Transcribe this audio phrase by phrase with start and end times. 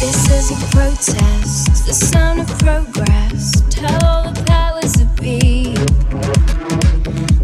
[0.00, 3.62] This is a protest, the sound of progress.
[3.68, 5.74] Tell all the powers that be.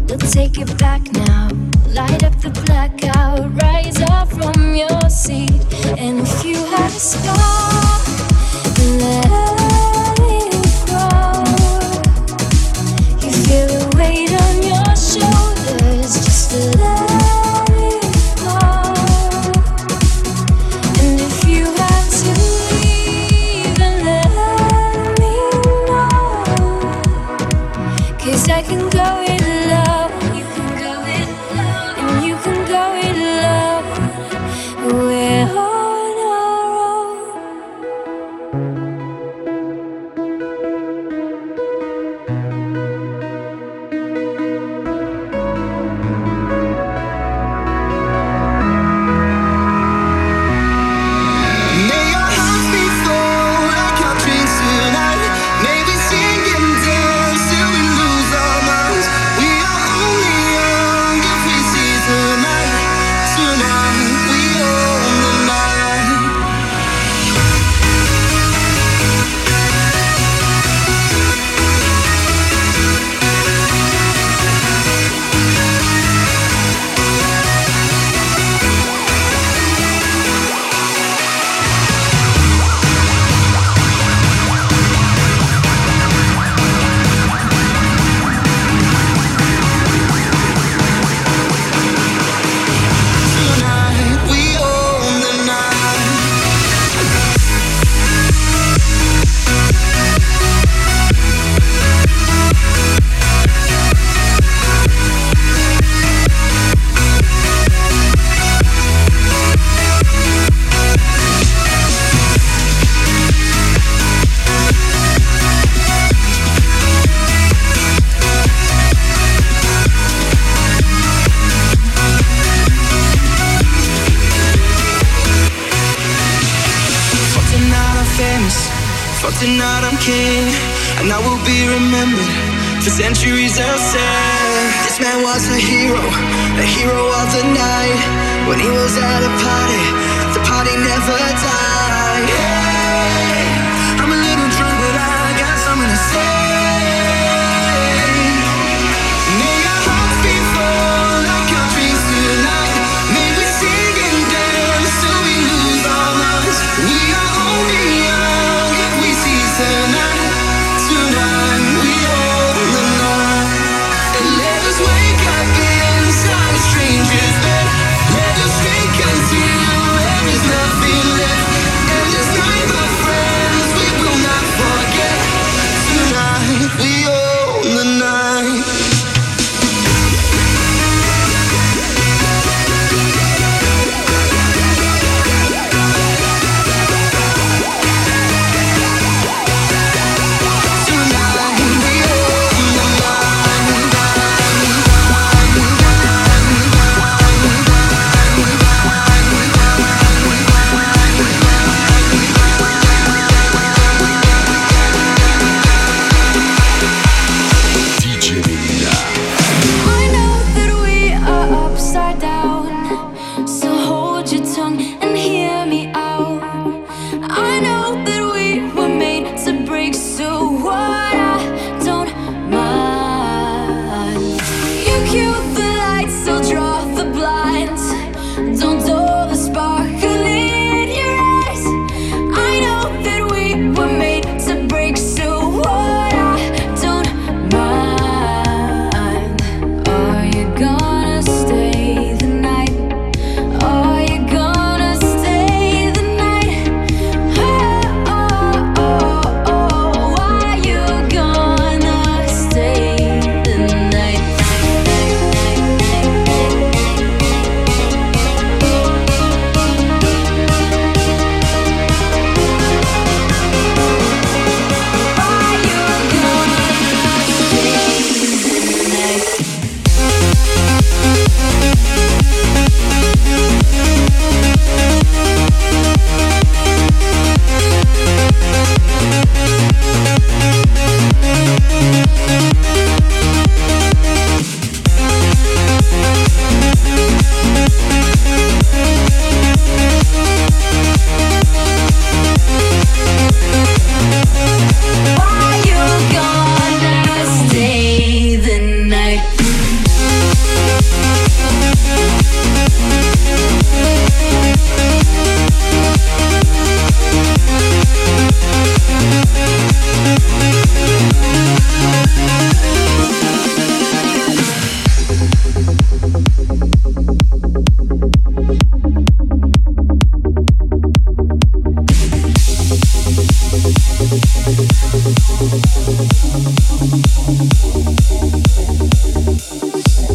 [0.07, 1.49] We'll take it back now.
[1.87, 3.61] Light up the blackout.
[3.61, 5.51] Rise up from your seat.
[5.97, 8.07] And if you have a spark,
[9.01, 9.78] let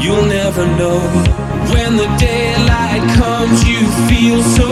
[0.00, 1.00] You'll never know
[1.72, 3.66] when the daylight comes.
[3.68, 4.67] You feel so.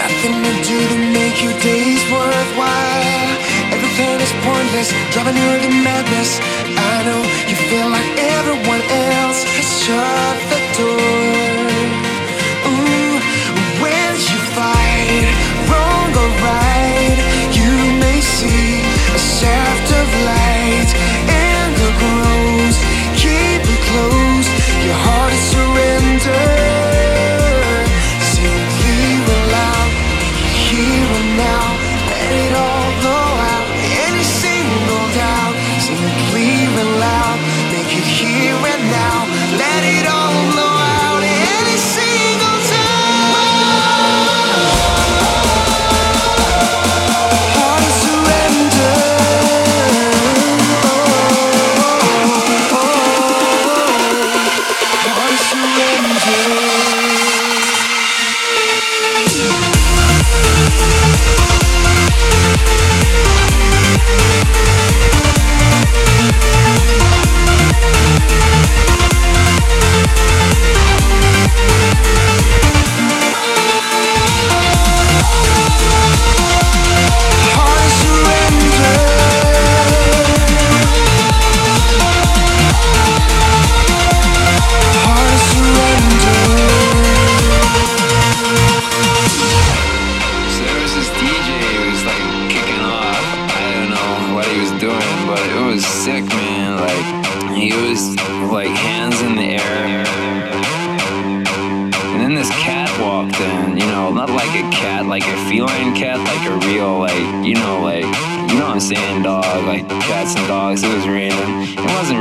[0.00, 3.36] Nothing to do to make your days worthwhile.
[3.74, 6.40] Everything is pointless, driving you to madness.
[6.64, 9.44] I know you feel like everyone else.
[9.60, 10.59] It's your thing.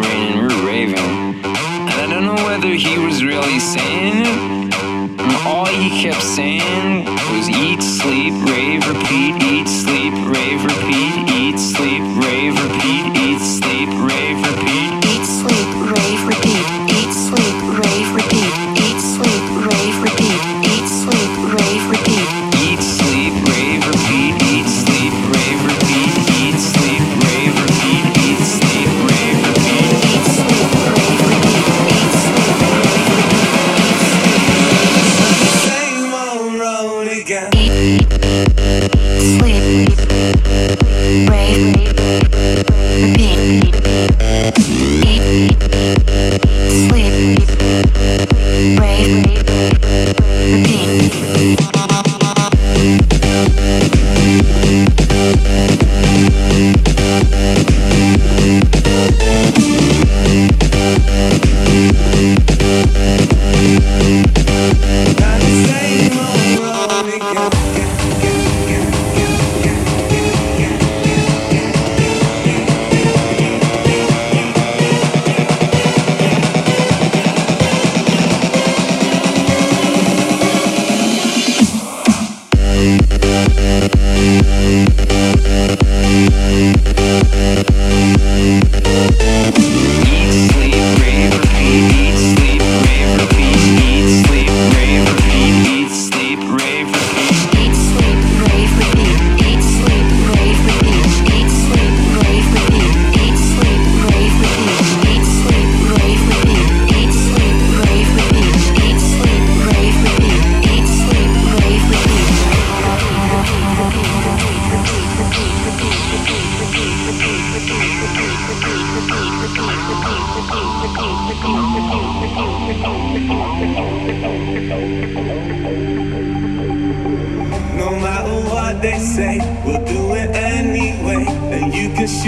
[0.06, 0.98] and We're raving.
[0.98, 6.99] And I don't know whether he was really saying it, all he kept saying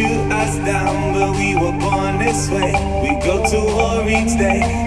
[0.02, 2.72] shoot us down, but we were born this way.
[3.04, 4.81] We go to war each day.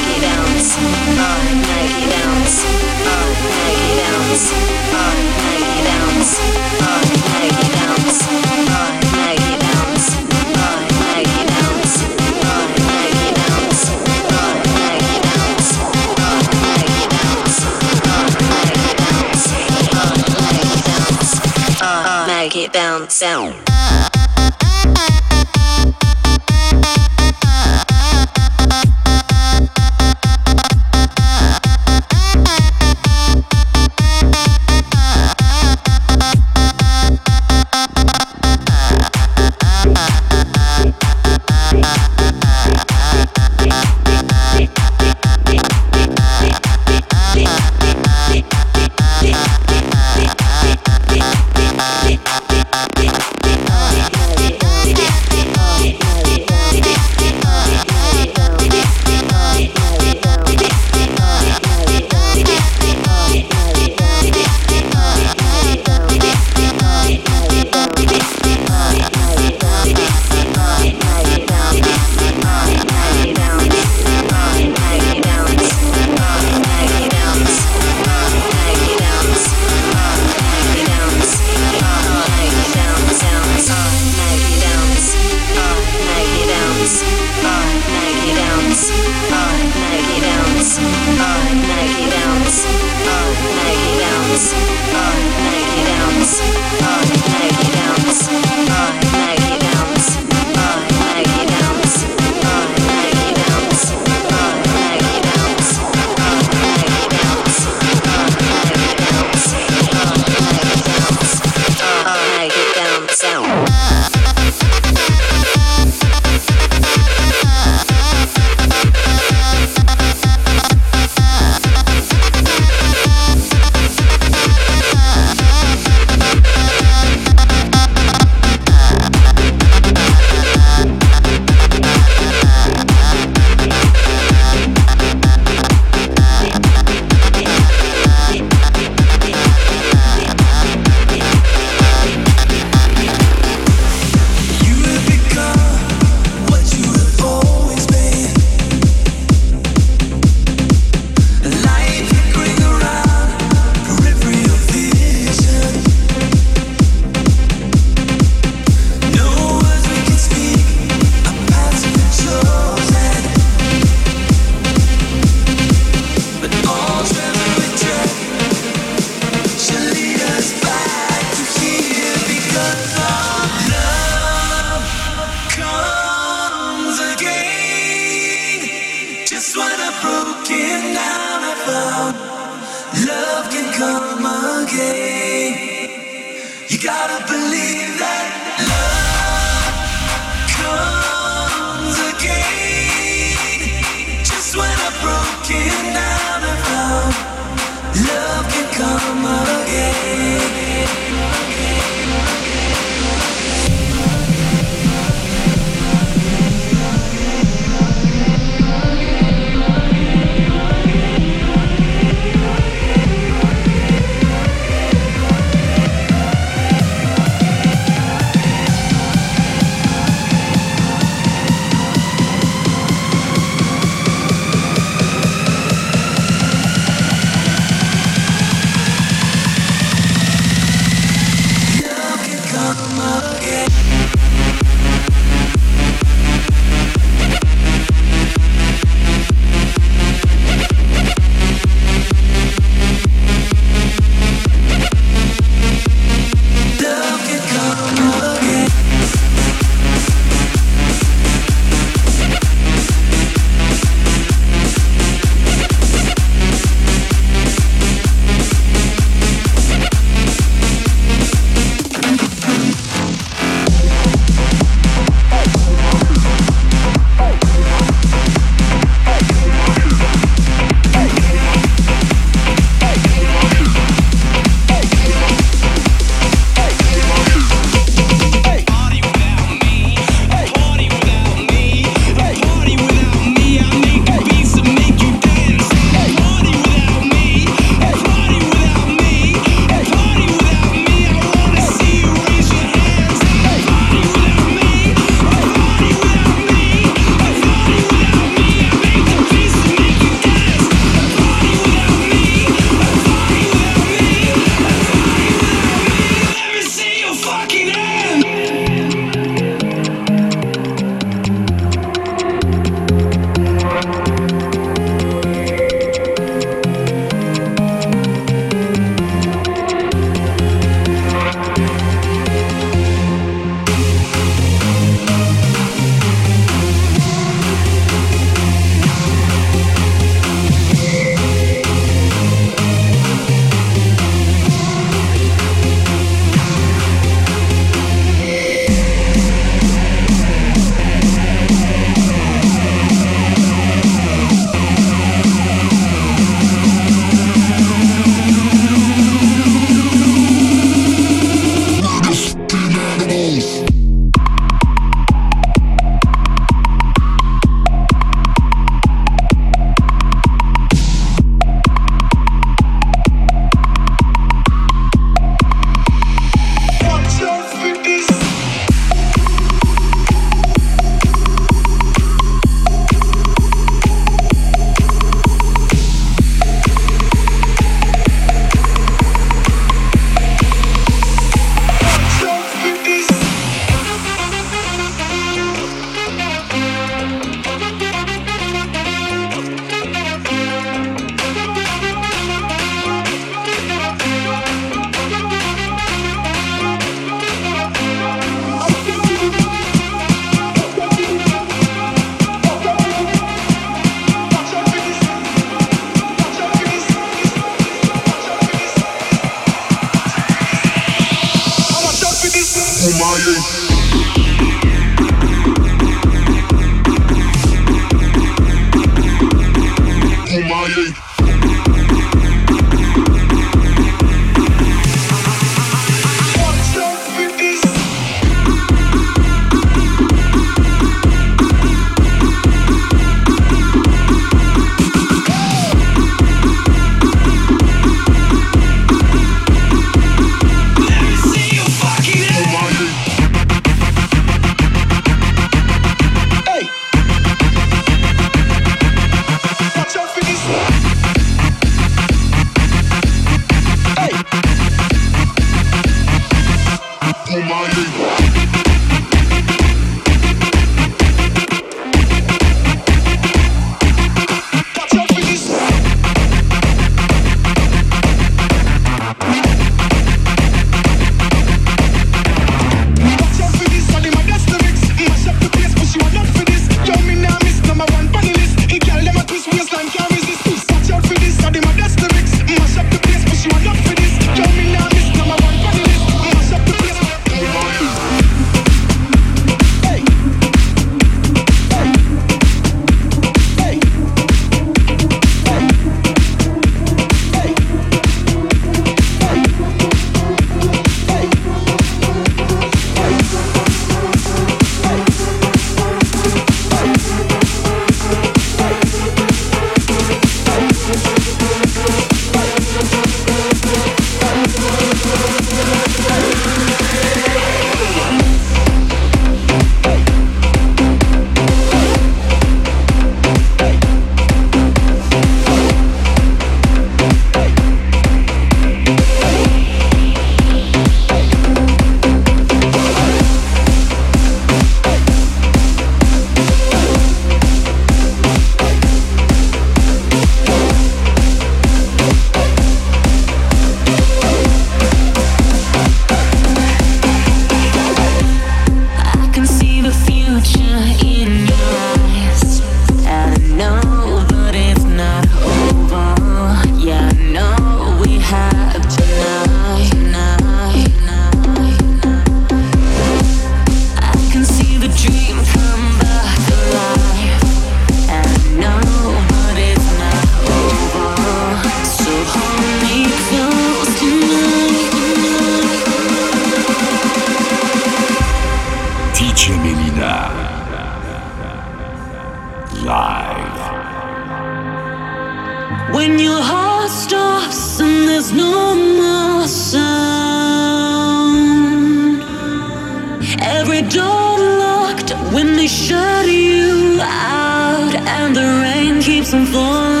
[598.19, 600.00] and the rain keeps on falling.